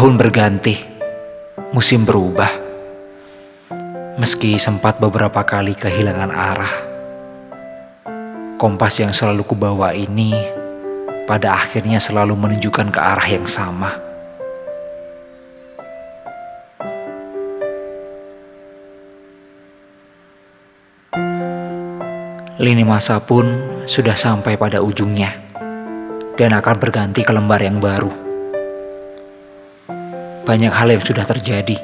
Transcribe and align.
Tahun 0.00 0.16
berganti, 0.16 0.80
musim 1.76 2.08
berubah. 2.08 2.48
Meski 4.16 4.56
sempat 4.56 4.96
beberapa 4.96 5.44
kali 5.44 5.76
kehilangan 5.76 6.32
arah, 6.32 6.74
kompas 8.56 8.96
yang 8.96 9.12
selalu 9.12 9.44
kubawa 9.44 9.92
ini 9.92 10.32
pada 11.28 11.52
akhirnya 11.52 12.00
selalu 12.00 12.32
menunjukkan 12.32 12.88
ke 12.88 12.96
arah 12.96 13.28
yang 13.28 13.44
sama. 13.44 13.92
Lini 22.56 22.88
masa 22.88 23.20
pun 23.20 23.44
sudah 23.84 24.16
sampai 24.16 24.56
pada 24.56 24.80
ujungnya 24.80 25.36
dan 26.40 26.56
akan 26.56 26.76
berganti 26.80 27.20
ke 27.20 27.36
lembar 27.36 27.60
yang 27.60 27.76
baru. 27.76 28.29
Banyak 30.50 30.74
hal 30.74 30.90
yang 30.90 30.98
sudah 31.06 31.22
terjadi, 31.22 31.78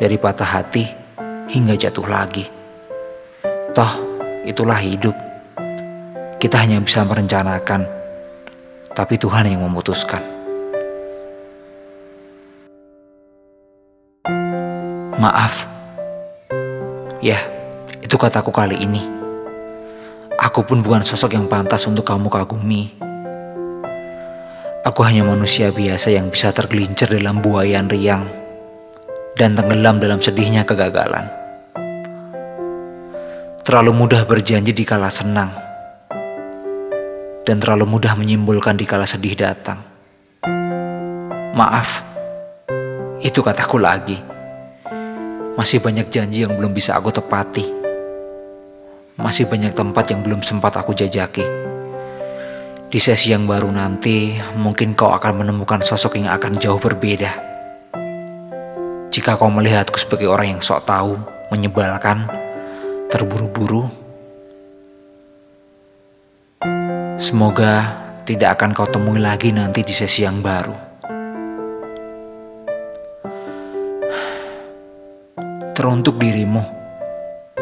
dari 0.00 0.16
patah 0.16 0.48
hati 0.48 0.88
hingga 1.52 1.76
jatuh 1.76 2.08
lagi. 2.08 2.48
Toh, 3.76 3.92
itulah 4.48 4.80
hidup. 4.80 5.12
Kita 6.40 6.64
hanya 6.64 6.80
bisa 6.80 7.04
merencanakan, 7.04 7.84
tapi 8.96 9.20
Tuhan 9.20 9.44
yang 9.44 9.60
memutuskan. 9.60 10.24
Maaf. 15.20 15.68
Ya, 17.20 17.44
itu 18.00 18.16
kataku 18.16 18.56
kali 18.56 18.80
ini. 18.80 19.04
Aku 20.40 20.64
pun 20.64 20.80
bukan 20.80 21.04
sosok 21.04 21.36
yang 21.36 21.44
pantas 21.44 21.84
untuk 21.84 22.08
kamu 22.08 22.32
kagumi. 22.32 23.03
Aku 24.94 25.02
hanya 25.02 25.26
manusia 25.26 25.74
biasa 25.74 26.14
yang 26.14 26.30
bisa 26.30 26.54
tergelincir 26.54 27.10
dalam 27.10 27.42
buayan 27.42 27.90
riang 27.90 28.30
dan 29.34 29.58
tenggelam 29.58 29.98
dalam 29.98 30.22
sedihnya 30.22 30.62
kegagalan. 30.62 31.26
Terlalu 33.66 33.90
mudah 33.90 34.22
berjanji 34.22 34.70
di 34.70 34.86
kala 34.86 35.10
senang 35.10 35.50
dan 37.42 37.58
terlalu 37.58 37.90
mudah 37.90 38.14
menyimpulkan 38.14 38.78
di 38.78 38.86
kala 38.86 39.02
sedih 39.02 39.34
datang. 39.34 39.82
Maaf, 41.58 42.06
itu 43.18 43.42
kataku 43.42 43.82
lagi. 43.82 44.22
Masih 45.58 45.82
banyak 45.82 46.06
janji 46.06 46.46
yang 46.46 46.54
belum 46.54 46.70
bisa 46.70 46.94
aku 46.94 47.10
tepati 47.10 47.82
masih 49.14 49.46
banyak 49.46 49.74
tempat 49.74 50.10
yang 50.10 50.22
belum 50.22 50.42
sempat 50.42 50.74
aku 50.74 50.90
jajaki. 50.94 51.73
Di 52.94 53.02
sesi 53.02 53.34
yang 53.34 53.50
baru 53.50 53.74
nanti, 53.74 54.38
mungkin 54.54 54.94
kau 54.94 55.10
akan 55.10 55.42
menemukan 55.42 55.82
sosok 55.82 56.14
yang 56.14 56.30
akan 56.30 56.54
jauh 56.62 56.78
berbeda. 56.78 57.26
Jika 59.10 59.34
kau 59.34 59.50
melihatku 59.50 59.98
sebagai 59.98 60.30
orang 60.30 60.54
yang 60.54 60.62
sok 60.62 60.86
tahu, 60.86 61.18
menyebalkan, 61.50 62.22
terburu-buru, 63.10 63.90
semoga 67.18 67.98
tidak 68.30 68.62
akan 68.62 68.70
kau 68.70 68.86
temui 68.86 69.18
lagi 69.18 69.50
nanti 69.50 69.82
di 69.82 69.90
sesi 69.90 70.22
yang 70.22 70.38
baru. 70.38 70.78
Teruntuk 75.74 76.14
dirimu 76.22 76.62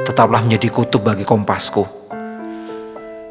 tetaplah 0.04 0.44
menjadi 0.44 0.68
kutub 0.68 1.00
bagi 1.08 1.24
kompasku. 1.24 2.01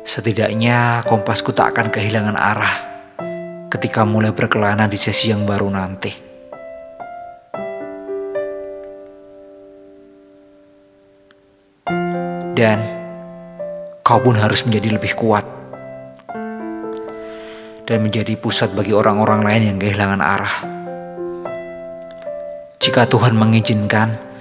Setidaknya 0.01 1.05
kompasku 1.05 1.53
tak 1.53 1.77
akan 1.77 1.93
kehilangan 1.93 2.33
arah 2.33 2.75
ketika 3.69 4.01
mulai 4.01 4.33
berkelana 4.33 4.89
di 4.89 4.97
sesi 4.97 5.29
yang 5.29 5.45
baru 5.45 5.69
nanti. 5.69 6.11
Dan 12.57 12.79
kau 14.01 14.19
pun 14.21 14.37
harus 14.37 14.65
menjadi 14.67 14.97
lebih 14.97 15.13
kuat 15.17 15.45
dan 17.89 17.97
menjadi 18.01 18.37
pusat 18.37 18.73
bagi 18.73 18.93
orang-orang 18.93 19.41
lain 19.45 19.63
yang 19.73 19.77
kehilangan 19.77 20.21
arah. 20.21 20.55
Jika 22.81 23.05
Tuhan 23.05 23.37
mengizinkan, 23.37 24.31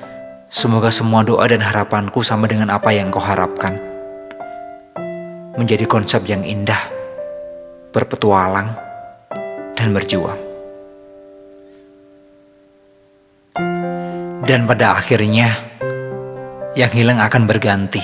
Semoga 0.50 0.90
semua 0.90 1.22
doa 1.22 1.46
dan 1.46 1.62
harapanku 1.62 2.26
sama 2.26 2.50
dengan 2.50 2.74
apa 2.74 2.90
yang 2.90 3.06
kau 3.14 3.22
harapkan. 3.22 3.89
Menjadi 5.60 5.84
konsep 5.84 6.24
yang 6.24 6.40
indah, 6.40 6.80
berpetualang, 7.92 8.72
dan 9.76 9.92
berjuang. 9.92 10.40
Dan 14.48 14.64
pada 14.64 14.96
akhirnya, 14.96 15.52
yang 16.72 16.88
hilang 16.96 17.20
akan 17.20 17.44
berganti. 17.44 18.00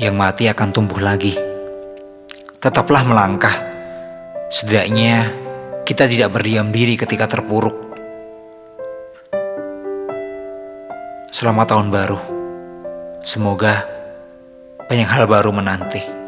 Yang 0.00 0.14
mati 0.16 0.48
akan 0.48 0.72
tumbuh 0.72 1.04
lagi. 1.04 1.36
Tetaplah 2.56 3.04
melangkah. 3.04 3.52
Setidaknya 4.48 5.28
kita 5.84 6.08
tidak 6.08 6.32
berdiam 6.32 6.72
diri 6.72 6.96
ketika 6.96 7.28
terpuruk 7.28 7.90
Selamat 11.30 11.72
tahun 11.72 11.94
baru. 11.94 12.18
Semoga 13.22 13.99
banyak 14.90 15.06
hal 15.06 15.30
baru 15.30 15.54
menanti. 15.54 16.19